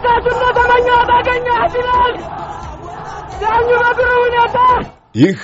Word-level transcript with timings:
ተመልካቹ 0.00 0.26
እንደተመኘው 0.34 0.98
አገኘት 1.14 1.74
ይላል 1.78 2.14
ዳኙ 3.42 3.68
በጥሩ 3.82 4.08
ሁኔታ 4.20 4.58
ይህ 5.16 5.38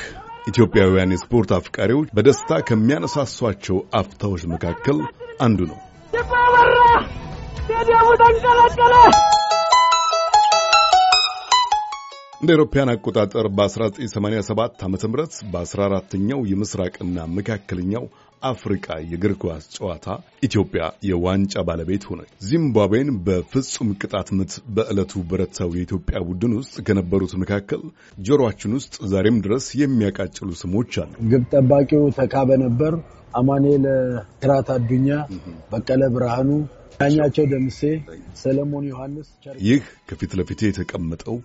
ኢትዮጵያውያን 0.47 1.13
የስፖርት 1.15 1.51
አፍቃሪዎች 1.57 2.09
በደስታ 2.17 2.59
ከሚያነሳሷቸው 2.69 3.79
አፍታዎች 4.01 4.43
መካከል 4.53 4.99
አንዱ 5.41 5.61
ነው። 5.71 5.79
ችቦ 6.13 6.33
በራ፣ 6.55 6.77
ስቴዲየሙ 7.59 8.09
ተንቀለቀለ። 8.23 8.95
እንደ 12.47 12.55
አውሮፓውያን 12.55 12.91
አቆጣጠር 12.93 13.47
በ1987 13.57 14.83
ዓ.ም 14.85 14.93
በ14ኛው 15.55 16.41
የምስራቅና 16.51 17.25
መካከለኛው 17.37 18.05
አፍሪካ 18.43 18.87
የእግር 19.05 19.33
ኳስ 19.41 19.65
ጨዋታ 19.77 20.07
ኢትዮጵያ 20.49 20.83
የዋንጫ 21.09 21.65
ባለቤት 21.69 22.05
ሆነች። 22.11 22.31
ዚምባብዌን 22.49 23.11
በፍጹም 23.27 23.89
ቅጣት 24.01 24.29
ምት 24.39 24.53
በዕለቱ 24.77 25.25
በረታው 25.31 25.73
የኢትዮጵያ 25.77 26.21
ቡድን 26.29 26.55
ውስጥ 26.61 26.85
ከነበሩት 26.89 27.35
መካከል 27.43 27.83
ጆሮአችን 28.29 28.77
ውስጥ 28.79 28.95
ዛሬም 29.15 29.41
ድረስ 29.47 29.67
የሚያቃጭሉ 29.83 30.49
ስሞች 30.63 31.01
አሉ። 31.05 31.13
ግብ 31.33 31.45
ጠባቂው 31.55 32.07
ተካበ 32.21 32.61
ነበር፣ 32.65 32.95
አማኑኤል 33.35 33.87
ክራት 34.43 34.71
አዱኛ፣ 34.77 35.11
በቀለ 35.73 36.03
ብርሃኑ፣ 36.15 36.51
ዳኛቸው 37.01 37.47
ደምሴ፣ 37.51 37.81
ሰለሞን 38.43 38.87
ዮሐንስ። 38.93 39.29
ይህ 39.67 39.83
ከፊት 40.09 40.33
ለፊቴ 40.39 40.61
የተቀመጠው 40.69 41.37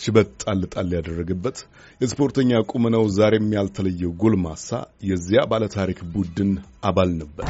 ሽበት 0.00 0.28
ጣል 0.42 0.60
ጣል 0.72 0.90
ያደረገበት 0.96 1.58
የስፖርተኛ 2.00 2.60
ቁመናው 2.70 3.04
ዛሬም 3.16 3.46
ያልተለየው 3.56 4.12
ጎልማሳ 4.22 4.68
የዚያ 5.08 5.42
ባለታሪክ 5.50 6.00
ቡድን 6.12 6.50
አባል 6.84 7.10
ነበር። 7.22 7.46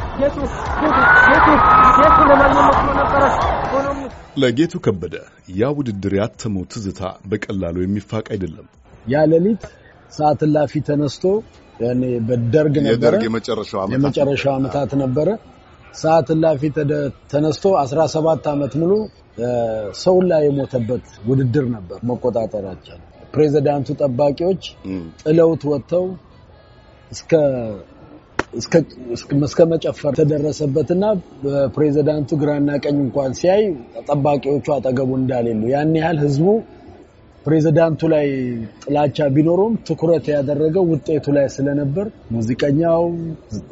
ለጌቱ 4.41 4.75
ከበደ 4.85 5.15
ያ 5.59 5.71
ውድድር 5.77 6.15
ያተመው 6.21 6.65
ትዝታ 6.73 7.01
በቀላሉ 7.31 7.77
የሚፋቅ 7.83 8.27
አይደለም። 8.35 8.67
ያ 9.07 9.25
ሌሊት 9.33 9.63
ሰዓት 10.13 10.41
እላፊ 10.47 10.73
ተነስቶ 10.89 11.25
ያኔ 11.81 12.03
በደርግ 12.29 12.75
ነበረ 12.87 13.15
የመጨረሻው 13.95 14.53
ዓመታት 14.57 14.93
ነበረ። 15.03 15.29
ሰዓት 15.95 16.29
እላፊ 16.35 16.61
ተደ- 16.77 17.03
ተነስቶ 17.33 17.65
17 17.83 18.49
ዓመት 18.53 18.73
ሙሉ 18.81 18.93
ሰውን 20.01 20.25
ላይ 20.31 20.43
የሞተበት 20.47 21.07
ውድድር 21.29 21.67
ነበር። 21.75 21.99
መቆጣጠራቸው 22.11 22.99
ፕሬዚዳንቱ 23.35 23.89
ጠባቂዎች 24.01 24.63
ጥለውት 25.23 25.63
ወጥተው 25.71 26.05
እስከ 29.47 29.61
መጨፈር 29.73 30.13
ተደረሰበትና 30.19 31.05
በፕሬዚዳንቱ 31.43 32.39
ግራና 32.43 32.71
ቀኝ 32.85 32.97
እንኳን 33.05 33.33
ሲያይ 33.41 33.63
ጠባቂዎቹ 34.09 34.67
አጠገቡ 34.77 35.11
እንዳሌሉ 35.21 35.63
ያን 35.73 35.93
ያህል 36.01 36.19
ህዝቡ 36.25 36.47
ፕሬዚዳንቱ 37.47 38.01
ላይ 38.13 38.27
ጥላቻ 38.83 39.27
ቢኖረውም 39.35 39.75
ትኩረት 39.89 40.27
ያደረገው 40.33 40.85
ውጤቱ 40.91 41.27
ላይ 41.37 41.47
ስለነበር 41.55 42.07
ሙዚቀኛው፣ 42.35 43.05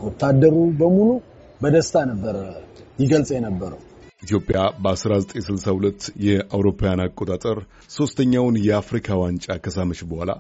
ወታደሩ 0.07 0.57
በሙሉ 0.79 1.11
በደስታ 1.61 2.05
ነበረ 2.11 2.37
ይገልጽ 2.99 3.31
የነበረው። 3.37 3.81
ኢትዮጵያ 4.27 4.59
በ1962 4.85 6.07
የአውሮፓውያን 6.27 7.03
አቆጣጠር 7.05 7.59
ሶስተኛውን 7.97 8.57
የአፍሪካ 8.65 9.19
ዋንጫ 9.21 9.57
ከሳመች 9.65 10.01
በኋላ 10.11 10.31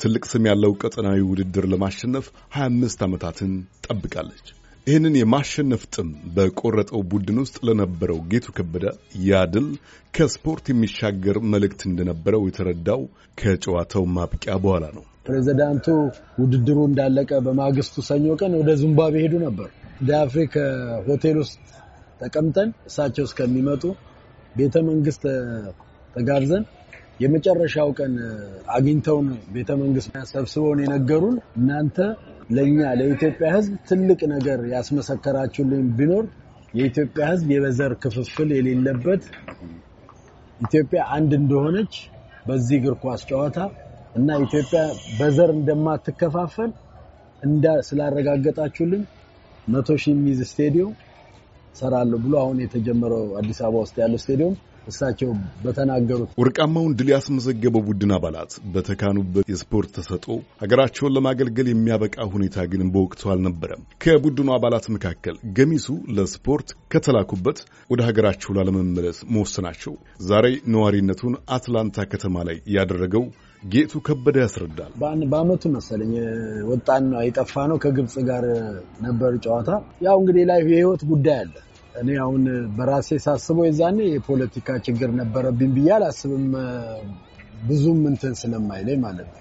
ትልቅ 0.00 0.22
ስም 0.30 0.44
ያለው 0.48 0.72
ቀጠናዊ 0.82 1.18
ውድድር 1.28 1.64
ለማሸነፍ 1.72 2.26
25 2.56 3.04
ዓመታትን 3.06 3.52
ጠብቃለች። 3.86 4.46
ይህንን 4.86 5.14
የማሸነፍ 5.18 5.82
ጥም 5.94 6.06
በቆረጠው 6.34 7.00
ቡድን 7.10 7.38
ውስጥ 7.42 7.56
ለነበረው 7.68 8.18
ጌቱ 8.30 8.46
ከበደ 8.56 8.84
ያ 9.26 9.40
ድል 9.54 9.66
ከስፖርት 10.14 10.66
የሚሻገር 10.72 11.38
መልእክት 11.52 11.82
እንደነበረው 11.88 12.44
የተረዳው 12.46 13.02
ከጨዋታው 13.38 14.06
ማብቂያ 14.14 14.54
በኋላ 14.64 14.86
ነው። 14.96 15.04
ፕሬዚዳንቱ 15.26 15.86
ውድድሩ 16.40 16.78
እንዳለቀ 16.88 17.30
በማግስቱ 17.46 18.04
ሰኞ 18.08 18.36
ቀን 18.40 18.54
ወደ 18.60 18.70
ዚምባብዌ 18.82 19.16
ሄዱ 19.24 19.34
ነበር። 19.46 19.68
እንደ 20.00 20.10
አፍሪክ 20.24 20.54
ሆቴል 21.08 21.36
ውስጥ 21.42 21.56
ተቀምጠን 22.20 22.70
እሳቸው 22.88 23.24
እስከሚመጡ 23.28 23.82
ቤተ 24.56 24.76
መንግስት 24.88 25.22
ተጋብዘን 26.14 26.64
የመጨረሻው 27.22 27.88
ቀን 27.98 28.12
አግኝተውን 28.74 29.28
ቤተ 29.54 29.70
መንግስት 29.80 30.10
ሰብስበውን 30.32 30.80
የነገሩን 30.84 31.36
እናንተ 31.58 31.96
ለእኛ 32.56 32.80
ለኢትዮጵያ 33.00 33.48
ሕዝብ 33.56 33.72
ትልቅ 33.88 34.20
ነገር 34.34 34.60
ያስመሰከራችሁልን 34.74 35.86
ቢኖር 35.98 36.24
የኢትዮጵያ 36.74 37.24
ሕዝብ 37.32 37.48
የበዘር 37.54 37.92
ክፍፍል 38.02 38.48
የሌለበት 38.56 39.22
ኢትዮጵያ 40.60 41.00
አንድ 41.16 41.32
እንደሆነች 41.40 41.94
በዚህ 42.46 42.76
እግር 42.80 42.94
ኳስ 43.02 43.22
ጨዋታ 43.30 43.58
እና 44.18 44.38
ኢትዮጵያ 44.44 44.80
በዘር 45.18 45.50
እንደማትከፋፈል 45.56 46.70
እንዳ 47.42 47.66
ስላረጋገጣችሁልን 47.88 49.02
መቶ 49.66 49.88
ሺህ 50.02 50.12
የሚይዝ 50.14 50.40
ስቴዲዮም 50.50 50.94
ሰራለሁ 51.78 52.18
ብሎ 52.24 52.34
አሁን 52.42 52.58
የተጀመረው 52.62 53.24
አዲስ 53.40 53.60
አበባ 53.62 53.82
ውስጥ 53.84 53.96
ያለው 54.02 54.20
ስቴዲዮም 54.22 54.56
እሳቸው 54.88 55.30
በተናገሩት 55.64 56.30
ወርቃማውን 56.40 56.94
ድል 56.98 57.08
ያስመዘገበው 57.12 57.82
ቡድን 57.88 58.12
አባላት 58.16 58.52
በተካኑበት 58.74 59.48
የስፖርት 59.52 59.90
ተሰጥኦ 59.96 60.34
ሀገራቸውን 60.62 61.14
ለማገልገል 61.16 61.68
የሚያበቃ 61.70 62.26
ሁኔታ 62.34 62.66
ግን 62.72 62.90
በወቅቱ 62.94 63.30
አልነበረም። 63.34 63.82
ከቡድኑ 64.04 64.48
አባላት 64.56 64.86
መካከል 64.96 65.36
ገሚሱ 65.58 65.86
ለስፖርት 66.18 66.70
ከተላኩበት 66.94 67.60
ወደ 67.90 68.00
ሀገራቸው 68.08 68.56
ላለመመለስ 68.58 69.20
መወሰናቸው 69.34 69.94
ዛሬ 70.28 70.46
ነዋሪነቱን 70.74 71.36
አትላንታ 71.56 72.06
ከተማ 72.12 72.36
ላይ 72.48 72.58
ያደረገው 72.76 73.26
ጌቱ 73.62 73.92
ከበደ 74.06 74.36
ያስረዳል። 74.42 74.90
በአመቱ 75.30 75.62
መሰለኝ 75.76 76.12
ወጣን 76.70 77.04
ነው 77.12 77.22
የጠፋ 77.26 77.64
ነው። 77.70 77.78
ከግብፅ 77.84 78.14
ጋር 78.28 78.44
ነበር 79.06 79.32
ጨዋታ። 79.44 79.70
ያው 80.06 80.16
እንግዲህ 80.20 80.44
ላይ 80.50 80.60
የህይወት 80.66 81.02
ጉዳይ 81.10 81.38
አለ። 81.40 81.54
እኔ 81.98 82.10
አሁን 82.22 82.42
በራሴ 82.76 83.18
ሳስበው 83.24 83.64
የዛኔ 83.66 83.98
የፖለቲካ 84.08 84.78
ችግር 84.86 85.10
ነበረብኝ 85.20 85.70
ብዬ 85.76 85.90
አላስብም። 85.96 86.46
ብዙም 87.62 88.00
እንትን 88.10 88.34
ስለማይለኝ 88.40 88.98
ማለት 89.04 89.28
ነው 89.30 89.40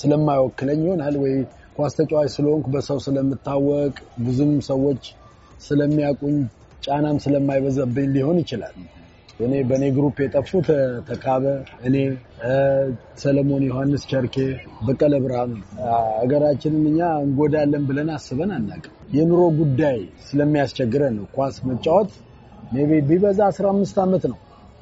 ስለማይወክለኝ 0.00 0.80
ይሆናል 0.84 1.14
ወይ 1.22 1.34
ኳስ 1.76 1.94
ተጫዋች 1.98 2.30
ስለሆንኩ 2.34 2.66
በሰው 2.74 2.98
ስለምታወቅ 3.06 3.94
ብዙም 4.26 4.52
ሰዎች 4.68 5.02
ስለሚያውቁኝ 5.60 6.36
ጫናም 6.82 7.16
ስለማይበዛብኝ 7.24 8.08
ሊሆን 8.16 8.38
ይችላል። 8.42 8.76
እኔ 9.38 9.52
በእኔ 9.68 9.84
group 9.94 10.16
የጠፉት 10.22 10.68
ተካበ፣ 11.08 11.44
እኔ 11.86 11.96
ሰለሞን 13.22 13.62
ዮሐንስ፣ 13.68 14.02
ቸርኬ፣ 14.10 14.36
በቀለ 14.86 15.14
ብርሃኑ 15.24 15.52
ሀገራችንን 16.18 16.84
እኛ 16.90 17.00
እንጎዳለን 17.24 17.84
ብለን 17.88 18.10
አስበን 18.16 18.52
አናውቅም። 18.56 18.94
የኑሮ 19.16 19.40
ጉዳይ 19.58 19.98
ስለሚያስቸግረን 20.26 21.16
ነው። 21.18 21.26
ኳስ 21.36 21.56
መጫወት 21.68 22.12
maybe 22.72 23.00
ቢበዛ 23.08 23.40
15 23.52 23.98
ዓመት 24.04 24.24
ነው። 24.32 24.38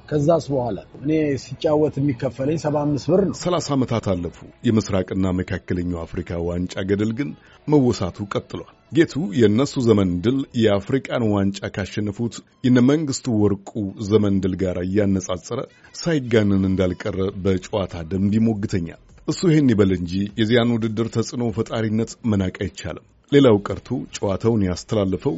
ከዛስ 0.09 0.45
በኋላ 0.53 0.79
እኔ 0.99 1.13
ሲጫወት 1.43 1.95
የሚከፈለኝ 1.99 2.59
75 2.63 3.11
ብር 3.11 3.21
ነው። 3.29 3.37
ሰላሳ 3.41 3.69
ዓመታት 3.77 4.07
አለፉ። 4.13 4.39
የምስራቅና 4.67 5.27
መካከለኛው 5.39 6.01
አፍሪካ 6.05 6.41
ዋንጫ 6.49 6.75
ገደል 6.89 7.13
ግን 7.19 7.31
መወሳቱ 7.69 8.27
ቀጥሏል። 8.33 8.71
ጌቱ 8.93 9.15
የእነሱ 9.39 9.75
ዘመን 9.87 10.11
ድል 10.25 10.39
የአፍሪቃን 10.63 11.23
ዋንጫ 11.33 11.71
ካሸነፉት 11.75 12.35
የነ 12.65 12.79
መንግስቱ 12.89 13.27
ወርቁ 13.43 13.71
ዘመን 14.09 14.35
ድል 14.45 14.57
ጋር 14.63 14.79
እያነጻጸረ 14.83 15.61
ሳይጋነን 16.01 16.67
እንዳልቀረ 16.71 17.19
በጨዋታ 17.45 18.05
ደንብ 18.11 18.35
ይሞግተኛል። 18.39 19.01
እሱ 19.29 19.41
ይህን 19.51 19.71
ይበል 19.73 19.93
እንጂ 19.97 20.13
የዚያን 20.39 20.73
ውድድር 20.75 21.09
ተጽዕኖ 21.17 21.45
ፈጣሪነት 21.57 22.13
መናቅ 22.31 22.55
አይቻልም። 22.65 23.05
ሌላው 23.33 23.59
ቀርቶ 23.67 23.89
ጨዋታውን 24.17 24.65
ያስተላለፈው 24.69 25.37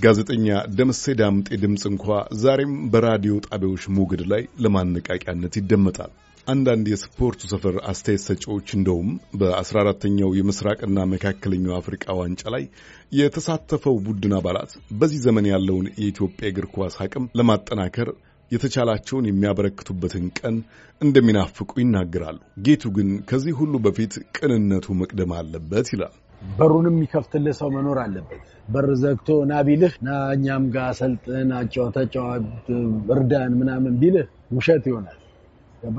ጋዜጠኛ 0.00 0.46
ደምሴ 0.76 1.12
ዳምጤ 1.18 1.48
ድምፅ 1.62 1.82
እንኳ 1.88 2.04
ዛሬም 2.42 2.72
በራዲዮ 2.92 3.34
ጣቢያዎች 3.46 3.84
ሞገድ 3.96 4.22
ላይ 4.32 4.42
ለማነቃቂያነት 4.64 5.54
ይደመጣል። 5.58 6.12
አንዳንድ 6.46 6.86
የስፖርቱ 6.90 7.40
ሰፈር 7.52 7.74
አስተያየት 7.90 8.22
ሰጪዎች 8.26 8.68
እንደውም 8.76 9.08
በ14ተኛው 9.40 10.30
የምስራቅና 10.38 11.04
መካከለኛው 11.12 11.74
አፍሪቃ 11.80 12.06
ዋንጫ 12.20 12.42
ላይ 12.54 12.64
የተሳተፈው 13.12 13.98
ቡድን 14.06 14.34
አባላት 14.38 14.72
በዚህ 15.00 15.20
ዘመን 15.26 15.48
ያለውን 15.52 15.90
የኢትዮጵያ 15.94 16.52
እግር 16.52 16.68
ኳስ 16.74 16.96
አቅም 17.06 17.28
ለማጠናከር 17.40 18.10
የተቻላቸውን 18.50 19.28
የሚያበረክቱበትን 19.28 20.24
ቀን 20.38 20.56
እንደሚናፍቁ 21.00 21.70
ይናገራሉ። 21.82 22.38
ጌቱ 22.64 22.84
ግን 22.96 23.10
ከዚህ 23.30 23.54
ሁሉ 23.60 23.74
በፊት 23.84 24.14
ቅንነቱ 24.36 24.96
መቅደም 25.02 25.32
አለበት 25.38 25.88
ይላል። 25.94 26.16
በሩንም 26.52 26.94
የሚከፍትልህ 26.94 27.54
ሰው 27.58 27.68
መኖር 27.74 27.98
አለበት። 28.02 28.42
በር 28.68 28.88
ዘግቶ 29.00 29.28
ና 29.46 29.62
ቢልህ 29.66 29.94
ና 30.02 30.18
እኛም 30.34 30.64
ጋር 30.74 30.86
አሰልጥን፣ 30.90 31.50
አጫወት፣ 31.58 31.94
ተጫወት፣ 31.98 32.46
እርዳን 33.14 33.52
ምናምን 33.60 33.94
ቢልህ 34.02 34.26
ውሸት 34.56 34.84
ይሆናል። 34.90 35.18
ገባ 35.82 35.98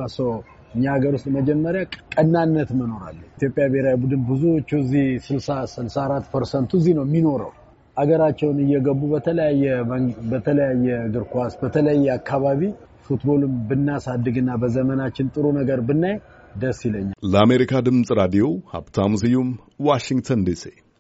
እኛ 0.74 0.84
ሀገር 0.96 1.14
ውስጥ 1.16 1.28
መጀመሪያ 1.36 1.82
ቀናነት 2.14 2.70
መኖር 2.80 3.02
አለ። 3.08 3.18
ኢትዮጵያ 3.32 3.64
ብሔራዊ 3.72 3.96
ቡድን 4.04 4.22
ብዙዎቹ 4.30 4.70
እዚህ 4.84 5.08
60 5.26 5.58
64 5.72 6.30
ፐርሰንቱ 6.34 6.72
እዚህ 6.80 6.94
ነው 6.98 7.06
የሚኖረው። 7.08 7.52
አገራቸውን 7.98 8.60
እየገቡ 8.64 9.02
በተለያየ 10.32 10.86
እግር 11.08 11.26
ኳስ 11.34 11.54
በተለያየ 11.62 12.08
አካባቢ 12.16 12.62
football 13.06 13.44
ም 13.44 13.54
ብናሳድግና 13.70 14.50
በዘመናችን 14.62 15.32
ጥሩ 15.36 15.46
ነገር 15.60 15.80
ብናይ 15.90 16.16
ደስ 16.56 16.80
ይለኛል። 16.88 17.18
ለአሜሪካ 17.33 17.81
ድምፅ 17.88 18.09
ራዲዮ 18.19 18.45
ሀብታሙ 18.74 19.12
ስዩም 19.21 19.50
ዋሽንግተን 19.88 20.42
ዲሲ 20.48 20.63